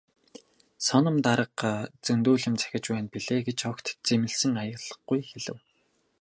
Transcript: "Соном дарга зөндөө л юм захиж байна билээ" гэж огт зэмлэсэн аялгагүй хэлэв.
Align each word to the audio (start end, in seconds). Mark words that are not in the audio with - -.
"Соном 0.85 1.17
дарга 1.27 1.69
зөндөө 2.09 2.35
л 2.39 2.43
юм 2.49 2.55
захиж 2.63 2.85
байна 2.93 3.07
билээ" 3.13 3.41
гэж 3.47 3.59
огт 3.71 3.85
зэмлэсэн 4.07 4.53
аялгагүй 4.63 5.19
хэлэв. 5.29 5.57